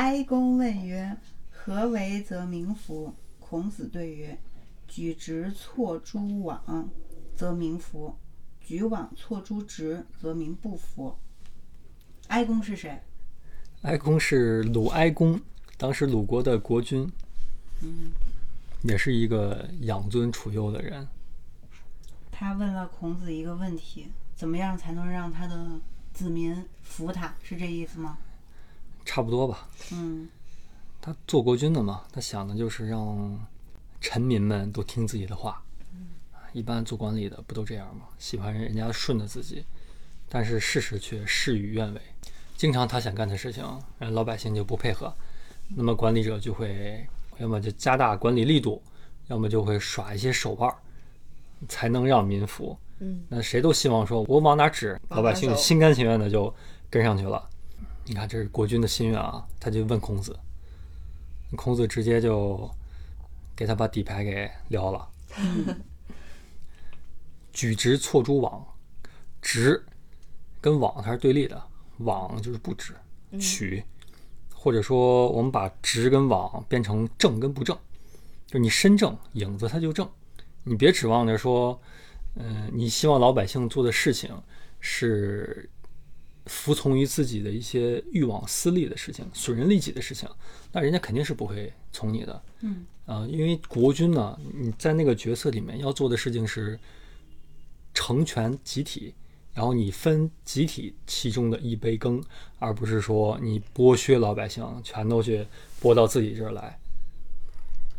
[0.00, 1.14] 哀公问曰
[1.52, 4.38] ：“何为则民服？”孔子对曰
[4.88, 6.88] ：“举直错诸枉，
[7.36, 8.16] 则民服；
[8.62, 11.14] 举枉错诸直，则民不服。”
[12.28, 12.98] 哀公是谁？
[13.82, 15.38] 哀公是鲁哀公，
[15.76, 17.06] 当时鲁国的国君，
[17.82, 18.10] 嗯，
[18.80, 21.06] 也是一个养尊处优的人。
[22.32, 25.78] 他问了孔子一个问题：怎么样才能让他的
[26.14, 27.34] 子民服他？
[27.42, 28.16] 是这意思吗？
[29.10, 29.66] 差不多吧。
[29.90, 30.28] 嗯
[31.00, 33.44] 他做国君的嘛，他想的就是让
[34.00, 35.60] 臣民们都听自己的话。
[36.52, 38.02] 一般做管理的不都这样吗？
[38.18, 39.64] 喜欢人家顺着自己，
[40.28, 42.00] 但是事实却事与愿违。
[42.56, 43.64] 经常他想干的事情，
[43.98, 45.12] 人老百姓就不配合，
[45.74, 47.04] 那么管理者就会
[47.38, 48.80] 要么就加大管理力度，
[49.26, 50.76] 要么就会耍一些手腕儿，
[51.68, 52.78] 才能让民服。
[53.00, 56.54] 嗯，那谁都希望说，我往哪指，老百姓心甘情愿的就
[56.88, 57.48] 跟上去了。
[58.04, 60.36] 你看，这是国君的心愿啊，他就问孔子，
[61.56, 62.68] 孔子直接就
[63.54, 65.08] 给他把底牌给撩了。
[67.52, 68.64] 举直错诸枉，
[69.42, 69.84] 直
[70.60, 71.62] 跟枉它是对立的，
[71.98, 72.94] 枉就是不直，
[73.40, 73.82] 取，
[74.54, 77.76] 或者说我们把直跟枉变成正跟不正，
[78.46, 80.08] 就你身正，影子它就正，
[80.62, 81.80] 你别指望着说，
[82.36, 84.30] 嗯、你希望老百姓做的事情
[84.78, 85.68] 是
[86.46, 90.28] 服从于自己的一些欲望、私利的事情、损人利己的事情，
[90.72, 92.42] 那人家肯定是不会从你的。
[92.60, 96.78] 嗯啊、因为国君呢，你在那个角色里面要做的事情是
[97.92, 99.12] 成全集体，
[99.52, 102.22] 然后你分集体其中的一杯羹，
[102.60, 105.44] 而不是说你剥削老百姓，全都去
[105.80, 106.78] 剥到自己这儿来。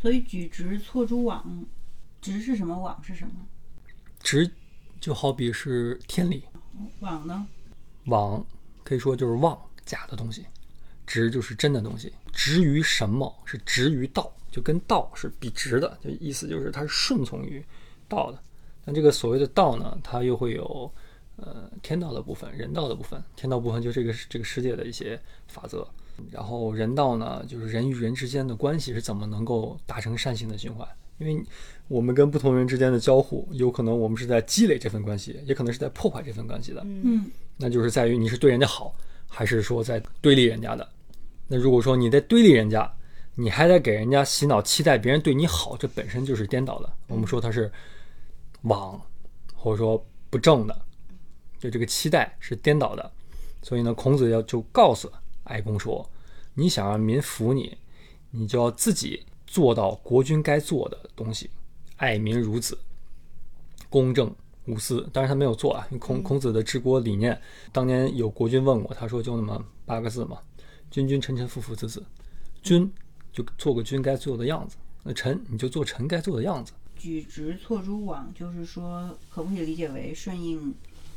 [0.00, 1.64] 所以举直错诸枉，
[2.20, 2.78] 直是什么？
[2.78, 3.32] 枉是什么？
[4.20, 4.50] 直
[4.98, 6.44] 就好比是天理，
[7.00, 7.46] 枉呢？
[8.06, 8.44] 枉
[8.84, 10.44] 可以说就是妄假的东西，
[11.06, 12.12] 直就是真的东西。
[12.32, 13.32] 直于什么？
[13.44, 17.64] 是直于道，就跟道是笔直的，就意思就是它是顺从于
[18.08, 18.38] 道的。
[18.84, 20.90] 但这个所谓的道呢，它又会有
[21.36, 23.22] 呃天道的部分、人道的部分。
[23.36, 25.86] 天道部分就这个这个世界的一些法则，
[26.30, 30.88] 然后人道呢，就是人与人之间的关系是怎么能够达成善性的循环。
[31.18, 31.44] 因为
[31.86, 36.82] 我们跟不同人之间的交互，有可能我们是在积累这份关系，也可能是在破坏这份关系的。
[36.84, 38.94] 嗯那就是在于你是对人家好，
[39.28, 40.88] 还是说在对立人家的。
[41.46, 42.90] 那如果说你在对立人家，
[43.34, 46.92] 你还在给人家洗脑，期待别人对你好，这本身就是颠倒的。
[47.08, 47.70] 我们说它是
[48.62, 49.00] 枉，
[49.54, 50.82] 或者说不正的，
[51.58, 53.12] 就这个期待是颠倒的。
[53.62, 55.10] 所以呢，孔子要就告诉
[55.44, 56.08] 哀公说，
[56.54, 57.76] 你想让民服你，
[58.30, 61.48] 你就要自己做到国君该做的东西，
[61.96, 62.78] 爱民如子，
[63.88, 64.34] 公正
[64.66, 65.08] 无私。
[65.12, 67.40] 当然他没有做啊，孔孔子的治国理念，
[67.72, 70.38] 当年有国君问我，他说就那么八个字嘛：
[70.90, 72.04] 君君臣臣父父子子。
[72.62, 72.90] 君
[73.32, 76.72] 就做个君该做的样子，那臣你就做臣该做的样子。
[76.96, 80.72] 举直错诸枉，就是说，可不可以理解为顺应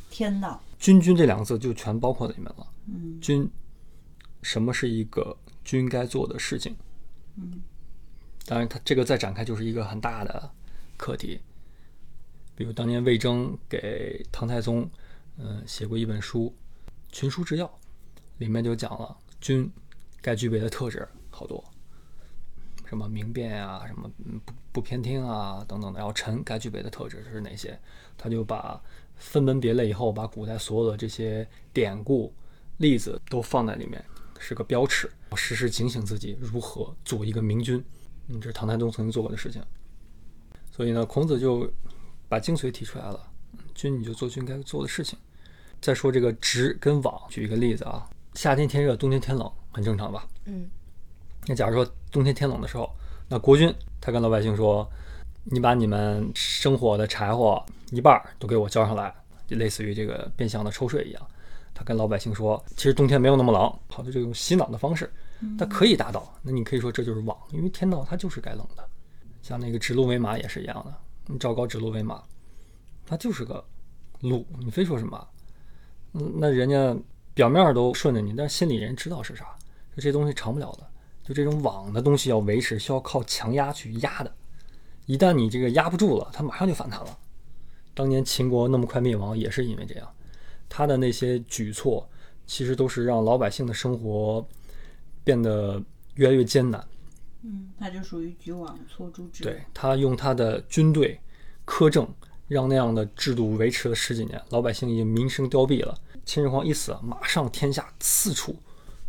[0.09, 0.59] 天道？
[0.79, 2.67] 君君这两个字就全包括在里面了。
[2.87, 3.47] 嗯君，
[4.41, 6.75] 什么是一个君该做的事情？
[7.35, 7.61] 嗯，
[8.47, 10.49] 当然，它这个再展开就是一个很大的
[10.97, 11.39] 课题。
[12.55, 14.89] 比如当年魏征给唐太宗，
[15.37, 16.53] 嗯、写过一本书
[17.15, 17.65] 《群书治要》，
[18.37, 19.69] 里面就讲了君
[20.21, 21.63] 该具备的特质好多，
[22.85, 24.09] 什么明辨啊，什么
[24.45, 25.99] 不不偏听啊等等的。
[25.99, 27.77] 然后臣该具备的特质是哪些？
[28.17, 28.81] 他就把
[29.17, 32.33] 分门别类以后，把古代所有的这些典故
[32.77, 34.03] 例子都放在里面，
[34.39, 37.83] 是个标尺，时时警醒自己如何做一个明君。
[38.27, 39.61] 嗯，这是唐太宗曾经做过的事情。
[40.71, 41.71] 所以呢，孔子就
[42.35, 43.17] 把精髓提出来了：
[43.73, 45.17] 军你就做军该做的事情。
[45.79, 50.27] 再说这个直跟网，举一个例子啊，夏天天热，冬天天冷，很正常吧？
[50.43, 50.69] 嗯
[51.47, 52.93] 那假如说冬天天冷的时候，
[53.29, 54.85] 那国军他跟老百姓说
[55.45, 59.15] ：“你把你们生火的柴火一半儿都给我交上来，
[59.47, 61.27] 就类似于这个变相的抽税一样。”
[61.73, 65.09] 他跟老百姓说：“其实冬天没有那么冷。”好的，这种洗脑的方式，
[65.57, 66.37] 它可以达到。
[66.41, 68.85] 那你可以说这就是网，因为天道它就是该冷的。
[69.41, 70.93] 像那个指鹿为马也是一样的，
[71.27, 72.23] 你赵高指鹿为马，
[73.05, 73.63] 他就是个
[74.21, 75.27] 鹿，你非说什么？
[76.13, 76.95] 嗯，那人家
[77.33, 79.45] 表面都顺着你，但是心里人知道是啥，
[79.95, 80.87] 就这东西长不了的。
[81.23, 84.31] 就这种网的东西要维持，需要靠强压去压的。
[85.07, 87.17] 一旦你这个压不住了，它马上就反弹了。
[87.95, 90.07] 当年秦国那么快灭亡，也是因为这样。
[90.69, 92.07] 他的那些举措，
[92.45, 94.47] 其实都是让老百姓的生活
[95.23, 95.81] 变得
[96.13, 96.87] 越来越艰难。
[97.47, 99.43] 嗯，他就属于举网错诸之。
[99.43, 101.19] 对他用他的军队
[101.63, 102.11] 苛政，
[102.47, 105.95] 让那样的制度维持了十几年，老百姓已经民生凋敝了。
[106.25, 108.55] 秦始皇一死，马上天下四处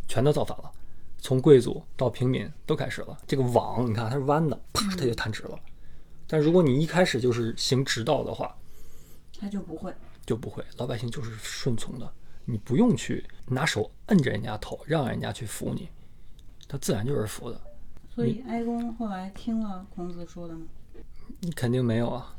[0.07, 0.71] 全都造反了，
[1.17, 3.17] 从贵族到平民都开始了。
[3.25, 5.59] 这个网，你看它是弯的，啪，它就弹直了。
[6.27, 8.55] 但如果你一开始就是行直道的话，
[9.39, 9.91] 他就不会。
[10.27, 12.13] 就不会，老百姓就是顺从的，
[12.45, 15.89] 你不用去拿手摁着人家头，让人家去服你，
[16.67, 17.59] 他自然就是服的。
[18.17, 20.65] 所以哀公后来听了孔子说的吗？
[21.41, 22.35] 你肯定没有啊，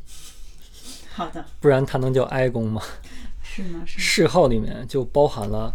[1.15, 2.83] 好的，不然他能叫哀公吗？
[3.41, 3.85] 是吗？
[3.87, 4.03] 是吗。
[4.03, 5.73] 谥号里面就包含了，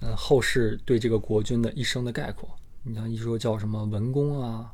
[0.00, 2.48] 嗯，后世对这个国君的一生的概括。
[2.82, 4.72] 你像一说叫什么文公啊，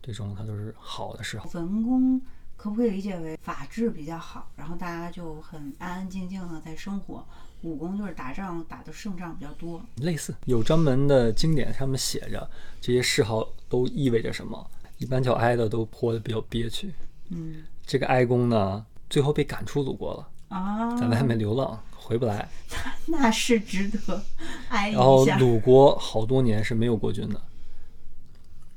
[0.00, 1.46] 这种他都是好的谥号。
[1.52, 2.18] 文公
[2.56, 7.24] 可不可以理解为法治比较好，然后大家就很安安静静的在生活？
[7.62, 9.82] 武功就是打仗打的胜仗比较多。
[9.96, 12.48] 类似有专门的经典上面写着
[12.80, 14.70] 这些谥号都意味着什么。
[14.98, 16.92] 一般叫哀的都活得比较憋屈。
[17.30, 22.48] 嗯这个哀公呢，最后被赶出鲁国了，啊，在外面流浪回不来。
[23.06, 24.22] 那是值得
[24.68, 25.24] 哀然后。
[25.38, 27.40] 鲁国好多年是没有国君的。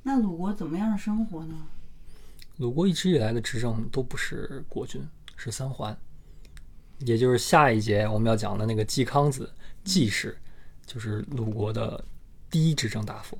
[0.03, 1.55] 那鲁国怎么样的生活呢？
[2.57, 5.01] 鲁国一直以来的执政都不是国君，
[5.35, 5.95] 是三桓，
[6.99, 9.49] 也就是下一节我们要讲的那个季康子
[9.83, 10.35] 季氏，
[10.85, 12.03] 就是鲁国的
[12.49, 13.37] 第一执政大夫。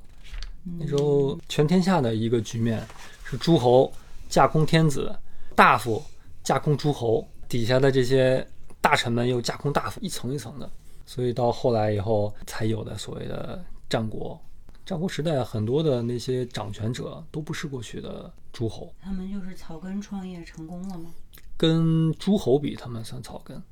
[0.78, 2.86] 那时候全天下的一个局面
[3.24, 3.92] 是诸侯
[4.28, 5.12] 架空天子，
[5.56, 6.00] 大夫
[6.44, 8.46] 架空诸侯，底下的这些
[8.80, 10.70] 大臣们又架空大夫，一层一层的。
[11.06, 14.40] 所以到后来以后才有的所谓的战国。
[14.88, 21.10] 战国时代很多的那些掌权者都不是过去的诸侯，他们就是草根创业成功了吗？
[21.58, 23.62] 跟诸侯比，他们算草根，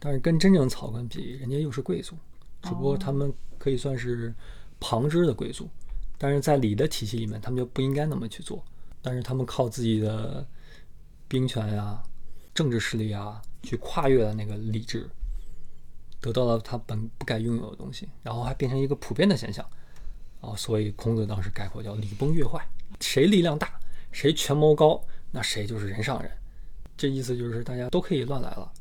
[0.00, 2.16] 但是跟真正草根比，人家又是贵族，
[2.62, 4.34] 只不过他们可以算是
[4.80, 5.68] 旁支的贵族，
[6.18, 8.60] 但是在礼的体系里面，他们就不应该那么去做。
[9.00, 10.44] 但是他们靠自己的
[11.28, 12.02] 兵权呀、
[12.52, 15.08] 政治势力啊，去跨越了那个礼制，
[16.20, 19.64] 得到了他本不该拥有的东西，然后还变成一个普遍的现象。
[20.46, 22.64] 啊，所以孔子当时概括叫礼崩乐坏，
[23.00, 23.78] 谁力量大，
[24.12, 25.02] 谁权谋高，
[25.32, 26.30] 那谁就是人上人。
[26.96, 28.72] 这意思就是大家都可以乱来了，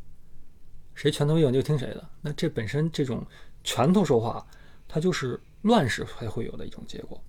[0.94, 2.10] 谁拳头硬就听谁的。
[2.22, 3.26] 那这本身这种
[3.64, 4.46] 拳头说话，
[4.88, 7.22] 它就是乱世才会有的一种结果。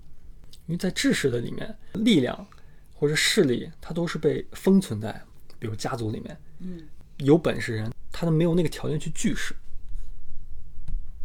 [0.66, 2.46] 因为在治世的里面，力量
[2.94, 5.20] 或者势力，它都是被封存在，
[5.58, 6.86] 比如家族里面，嗯，
[7.18, 9.54] 有本事人，他都没有那个条件去聚势，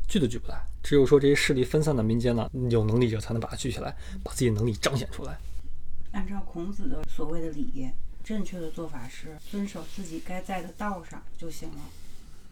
[0.08, 0.71] 聚都聚不来。
[0.84, 5.38] 只有说这些势力分散的民间呢，有能力者才能把它聚起来，把自己的能力彰显出来。
[6.12, 7.90] 按照孔子的所谓的礼，
[8.24, 11.82] 正确的做法是遵守自己该在的道上就行了。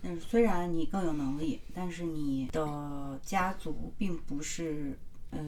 [0.02, 4.98] 但是虽然你更有能力，但是你的家族并不是
[5.32, 5.40] 呃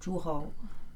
[0.00, 0.52] 诸侯，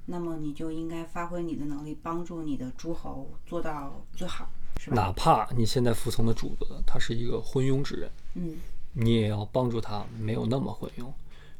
[0.07, 4.51] 那么你就应该发挥你的能力，帮助你的诸侯做到最好，
[4.81, 4.97] 是吧？
[4.97, 8.57] 哪怕你现在服从的主子他是一个昏庸之人，嗯
[8.95, 11.07] 你也要帮助他没有那么昏庸，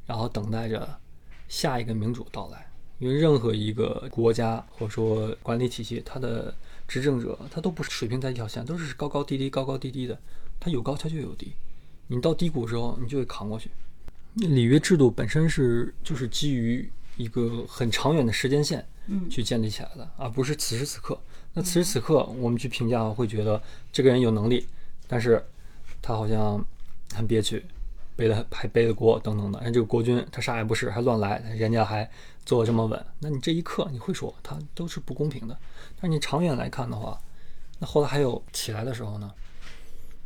[0.07, 0.99] 然后等待着
[1.49, 2.71] 下一个民主到来。
[3.01, 6.55] 因为任何一个国家或者说管理体系，它的
[6.87, 10.19] 执政者他都不是水平在一条线，都是高高低低、高高低低的。
[10.61, 11.53] 它有高，它就有低。
[12.07, 13.71] 你到低谷之后，你就会扛过去。
[14.35, 21.19] 里约制度本身是就是基于一个很长远的时间线嗯去建立起来的，而不是此时此刻。
[21.53, 23.61] 那此时此刻，我们去评价会觉得
[23.93, 24.67] 这个人有能力，
[25.07, 25.45] 但是
[26.01, 26.65] 他好像
[27.15, 27.65] 很憋屈，
[28.17, 29.61] 背了还背了锅等等的。
[29.61, 32.09] 人这个国君他啥也不是，还乱来，人家还
[32.45, 33.07] 做的这么稳。
[33.19, 35.59] 那你这一刻你会说他都是不公平的，
[35.97, 37.21] 但是你长远来看的话，
[37.79, 39.33] 那后来还有起来的时候呢？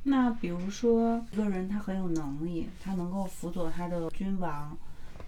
[0.04, 4.76] 那比如说一个人他很有能力，他能够辅佐他的君王，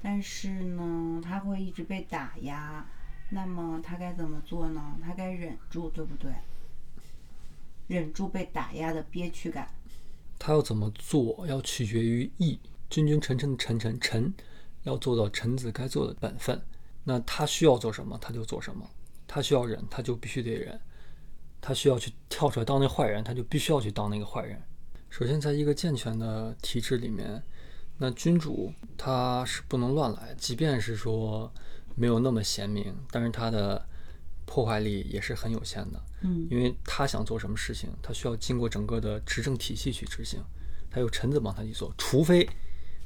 [0.02, 2.86] 但是呢，他会一直被打压，
[3.30, 4.96] 那么他该怎么做呢？
[5.04, 6.30] 他该忍住，对不对？
[7.88, 9.68] 忍住被打压的憋屈感。
[10.40, 12.58] 他要怎么做，要取决于义。
[12.88, 14.34] 君君臣臣的臣臣臣，
[14.82, 16.60] 要做到臣子该做的本分。
[17.04, 18.88] 那他需要做什么，他就做什么。
[19.28, 20.80] 他需要忍，他就必须得忍。
[21.60, 24.60] 他需要去跳出来当那坏人，他就必须要去当那个坏人。
[25.10, 27.42] 首先，在一个健全的体制里面，
[27.98, 31.52] 那君主他是不能乱来，即便是说
[31.94, 33.86] 没有那么贤明，但是他的
[34.50, 36.02] 破坏力也是很有限的。
[36.22, 40.42] 嗯因为他想做什么事情，他需要经过整个的执政体系去执行，
[40.90, 42.44] 他有臣子帮他去做，除非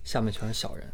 [0.02, 0.90] 下面全是小人，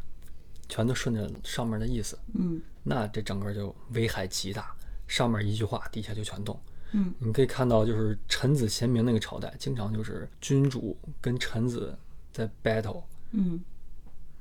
[0.68, 4.74] 全都顺着上面的意思，嗯那这整个就危害极大，
[5.06, 6.60] 上面一句话，底下就全动。
[6.92, 11.96] 嗯你可以看到，就是臣子贤明那个朝代，经常就是君主跟臣子
[12.32, 13.62] 在 battle，嗯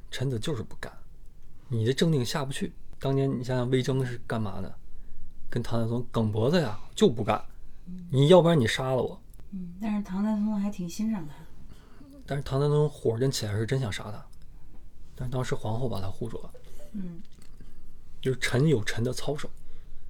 [0.09, 0.91] 臣子就是不干，
[1.67, 2.73] 你的政令下不去。
[2.97, 4.78] 当年你想想魏征是干嘛的？
[5.49, 7.43] 跟唐太宗梗脖子呀，就不干。
[8.11, 9.19] 你要不然你杀了我，
[9.51, 9.73] 嗯。
[9.81, 11.33] 但是唐太宗还挺欣赏他。
[12.25, 14.23] 但是唐太宗火真起来是真想杀他，
[15.15, 16.51] 但是当时皇后把他护住了。
[16.93, 17.21] 嗯
[18.21, 19.49] 就是臣有臣的操守，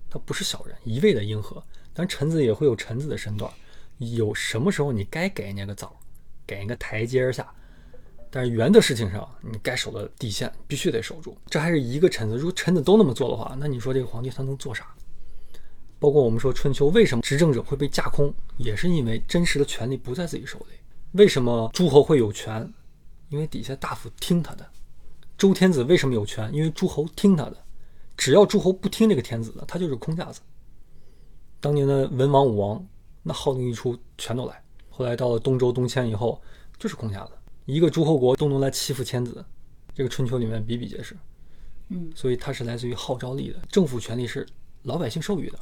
[0.10, 1.64] 他不是小人，一味的迎合。
[1.94, 3.52] 但臣子也会有臣子的身段，
[3.98, 5.96] 有什么时候你该给人家个枣，
[6.48, 7.48] 给人个台阶下。
[8.32, 11.38] 但是圆的事情上，你该守的底线必须得守住。
[11.48, 14.88] 这还是一个臣子，如果臣子都那么做的话，那你说这个皇帝他能做啥？
[16.00, 20.78] 包括我们说春秋为什么执政者会被架空，也是因为真实的权力不在自己手里。
[21.12, 22.74] 为什么诸侯会有权？
[23.30, 24.66] 因为底下大夫听他的。
[25.38, 26.52] 周天子为什么有权？
[26.54, 27.58] 因为诸侯听他的。
[28.18, 30.42] 只要诸侯不听这个天子的，他就是空架子。
[31.60, 32.86] 当年的文王、武王，
[33.24, 34.64] 那号令一出，全都来。
[34.90, 36.42] 后来到了东周、东迁以后，
[36.78, 37.32] 就是空架子。
[37.66, 39.46] 一个诸侯国都能来欺负天子，
[39.94, 41.16] 这个春秋里面比比皆是。
[41.90, 43.60] 嗯，所以它是来自于号召力的。
[43.70, 44.46] 政府权力是
[44.84, 45.60] 老百姓授予的，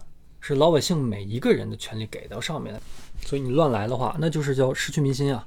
[0.48, 2.82] 是老百姓每一个人的权利给到上面的。
[3.22, 5.44] 所以你乱来的话，那就是叫失去民心啊。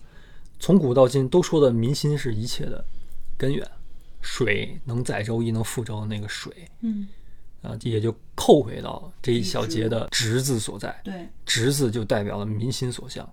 [0.59, 2.85] 从古到今都说的民心是一切的
[3.39, 3.67] 根源，
[4.21, 6.53] 水能载舟亦能覆舟的那个水，
[6.83, 7.09] 嗯，
[7.63, 11.01] 啊，也就扣回到这一小节的“直”字所在。
[11.03, 13.27] 对，直字就代表了民心所向。